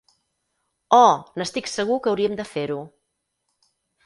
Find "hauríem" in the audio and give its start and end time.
2.13-2.39